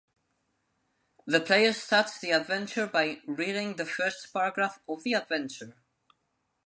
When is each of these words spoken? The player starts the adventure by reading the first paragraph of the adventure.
The 1.27 1.39
player 1.39 1.73
starts 1.73 2.17
the 2.17 2.31
adventure 2.31 2.87
by 2.87 3.19
reading 3.27 3.75
the 3.75 3.85
first 3.85 4.33
paragraph 4.33 4.79
of 4.89 5.03
the 5.03 5.13
adventure. 5.13 5.75